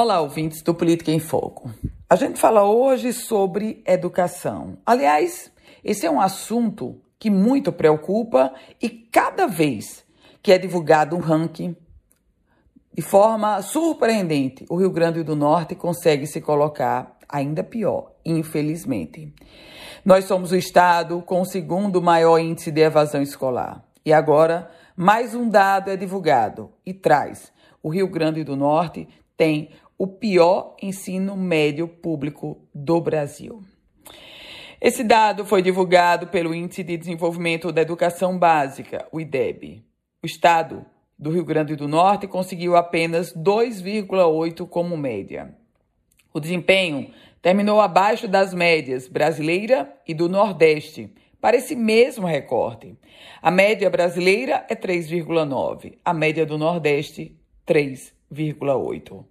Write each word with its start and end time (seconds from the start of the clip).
Olá, 0.00 0.20
ouvintes 0.20 0.62
do 0.62 0.72
Política 0.72 1.10
em 1.10 1.18
Foco. 1.18 1.74
A 2.08 2.14
gente 2.14 2.38
fala 2.38 2.62
hoje 2.62 3.12
sobre 3.12 3.82
educação. 3.84 4.78
Aliás, 4.86 5.50
esse 5.82 6.06
é 6.06 6.10
um 6.10 6.20
assunto 6.20 7.00
que 7.18 7.28
muito 7.28 7.72
preocupa 7.72 8.54
e 8.80 8.88
cada 8.88 9.48
vez 9.48 10.04
que 10.40 10.52
é 10.52 10.56
divulgado 10.56 11.16
um 11.16 11.18
ranking, 11.18 11.74
de 12.94 13.02
forma 13.02 13.60
surpreendente, 13.60 14.64
o 14.70 14.76
Rio 14.76 14.92
Grande 14.92 15.24
do 15.24 15.34
Norte 15.34 15.74
consegue 15.74 16.28
se 16.28 16.40
colocar 16.40 17.18
ainda 17.28 17.64
pior, 17.64 18.12
infelizmente. 18.24 19.34
Nós 20.04 20.26
somos 20.26 20.52
o 20.52 20.56
estado 20.56 21.20
com 21.22 21.40
o 21.40 21.44
segundo 21.44 22.00
maior 22.00 22.38
índice 22.38 22.70
de 22.70 22.82
evasão 22.82 23.20
escolar. 23.20 23.84
E 24.06 24.12
agora, 24.12 24.70
mais 24.96 25.34
um 25.34 25.48
dado 25.48 25.90
é 25.90 25.96
divulgado 25.96 26.70
e 26.86 26.94
traz 26.94 27.52
o 27.82 27.88
Rio 27.88 28.06
Grande 28.06 28.44
do 28.44 28.54
Norte 28.54 29.08
tem 29.38 29.70
o 29.98 30.06
pior 30.06 30.76
ensino 30.80 31.36
médio 31.36 31.88
público 31.88 32.56
do 32.72 33.00
Brasil. 33.00 33.64
Esse 34.80 35.02
dado 35.02 35.44
foi 35.44 35.60
divulgado 35.60 36.28
pelo 36.28 36.54
Índice 36.54 36.84
de 36.84 36.96
Desenvolvimento 36.96 37.72
da 37.72 37.82
Educação 37.82 38.38
Básica, 38.38 39.08
o 39.10 39.20
IDEB. 39.20 39.82
O 40.22 40.26
estado 40.26 40.86
do 41.18 41.30
Rio 41.30 41.44
Grande 41.44 41.74
do 41.74 41.88
Norte 41.88 42.28
conseguiu 42.28 42.76
apenas 42.76 43.34
2,8 43.34 44.68
como 44.68 44.96
média. 44.96 45.52
O 46.32 46.38
desempenho 46.38 47.10
terminou 47.42 47.80
abaixo 47.80 48.28
das 48.28 48.54
médias 48.54 49.08
brasileira 49.08 49.92
e 50.06 50.14
do 50.14 50.28
Nordeste, 50.28 51.12
para 51.40 51.56
esse 51.56 51.74
mesmo 51.74 52.24
recorte. 52.24 52.96
A 53.42 53.50
média 53.50 53.90
brasileira 53.90 54.64
é 54.68 54.76
3,9, 54.76 55.98
a 56.04 56.14
média 56.14 56.46
do 56.46 56.56
Nordeste, 56.56 57.36
3,8. 57.66 59.24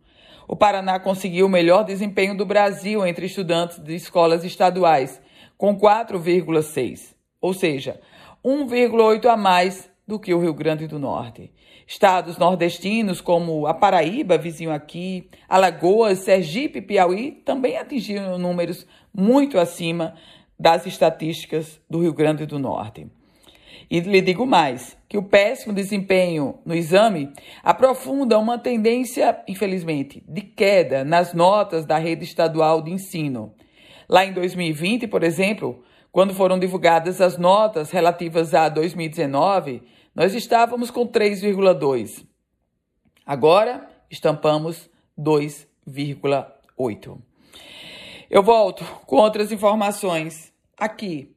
O 0.47 0.55
Paraná 0.55 0.97
conseguiu 0.97 1.47
o 1.47 1.49
melhor 1.49 1.83
desempenho 1.83 2.35
do 2.35 2.45
Brasil 2.45 3.05
entre 3.05 3.25
estudantes 3.25 3.79
de 3.79 3.93
escolas 3.93 4.45
estaduais, 4.45 5.21
com 5.57 5.77
4,6, 5.77 7.13
ou 7.41 7.53
seja, 7.53 7.99
1,8 8.45 9.25
a 9.25 9.35
mais 9.35 9.89
do 10.07 10.17
que 10.17 10.33
o 10.33 10.39
Rio 10.39 10.53
Grande 10.53 10.87
do 10.87 10.97
Norte. 10.97 11.51
Estados 11.85 12.37
nordestinos 12.37 13.19
como 13.19 13.67
a 13.67 13.73
Paraíba, 13.73 14.37
vizinho 14.37 14.71
aqui, 14.71 15.29
Alagoas, 15.49 16.19
Sergipe 16.19 16.79
e 16.79 16.81
Piauí 16.81 17.31
também 17.31 17.77
atingiram 17.77 18.37
números 18.37 18.87
muito 19.13 19.59
acima 19.59 20.15
das 20.57 20.85
estatísticas 20.85 21.79
do 21.89 22.01
Rio 22.01 22.13
Grande 22.13 22.45
do 22.45 22.57
Norte. 22.57 23.07
E 23.89 23.99
lhe 23.99 24.21
digo 24.21 24.45
mais, 24.45 24.97
que 25.07 25.17
o 25.17 25.23
péssimo 25.23 25.73
desempenho 25.73 26.59
no 26.65 26.75
exame 26.75 27.31
aprofunda 27.63 28.37
uma 28.37 28.57
tendência, 28.57 29.41
infelizmente, 29.47 30.23
de 30.27 30.41
queda 30.41 31.03
nas 31.03 31.33
notas 31.33 31.85
da 31.85 31.97
rede 31.97 32.25
estadual 32.25 32.81
de 32.81 32.91
ensino. 32.91 33.53
Lá 34.09 34.25
em 34.25 34.33
2020, 34.33 35.07
por 35.07 35.23
exemplo, 35.23 35.83
quando 36.11 36.33
foram 36.33 36.57
divulgadas 36.57 37.21
as 37.21 37.37
notas 37.37 37.91
relativas 37.91 38.53
a 38.53 38.69
2019, 38.69 39.83
nós 40.15 40.33
estávamos 40.33 40.89
com 40.89 41.07
3,2. 41.07 42.25
Agora, 43.25 43.87
estampamos 44.09 44.89
2,8. 45.17 47.17
Eu 48.29 48.43
volto 48.43 48.83
com 49.05 49.17
outras 49.17 49.51
informações 49.51 50.53
aqui 50.77 51.36